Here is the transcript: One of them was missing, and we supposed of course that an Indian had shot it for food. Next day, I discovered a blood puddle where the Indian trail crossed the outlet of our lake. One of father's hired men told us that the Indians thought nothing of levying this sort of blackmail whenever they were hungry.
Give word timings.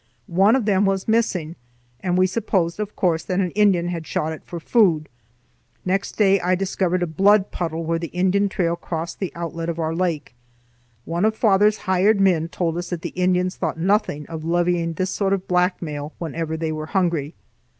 One 0.25 0.55
of 0.55 0.65
them 0.65 0.85
was 0.87 1.07
missing, 1.07 1.55
and 1.99 2.17
we 2.17 2.25
supposed 2.25 2.79
of 2.79 2.95
course 2.95 3.21
that 3.21 3.39
an 3.39 3.51
Indian 3.51 3.89
had 3.89 4.07
shot 4.07 4.33
it 4.33 4.43
for 4.43 4.59
food. 4.59 5.07
Next 5.85 6.13
day, 6.13 6.39
I 6.39 6.55
discovered 6.55 7.03
a 7.03 7.05
blood 7.05 7.51
puddle 7.51 7.83
where 7.83 7.99
the 7.99 8.07
Indian 8.07 8.49
trail 8.49 8.75
crossed 8.75 9.19
the 9.19 9.31
outlet 9.35 9.69
of 9.69 9.77
our 9.77 9.93
lake. 9.93 10.33
One 11.05 11.23
of 11.23 11.35
father's 11.35 11.77
hired 11.77 12.19
men 12.19 12.47
told 12.47 12.77
us 12.77 12.89
that 12.89 13.03
the 13.03 13.09
Indians 13.09 13.57
thought 13.57 13.77
nothing 13.79 14.25
of 14.25 14.43
levying 14.43 14.93
this 14.93 15.11
sort 15.11 15.33
of 15.33 15.47
blackmail 15.47 16.13
whenever 16.17 16.57
they 16.57 16.71
were 16.71 16.87
hungry. 16.87 17.35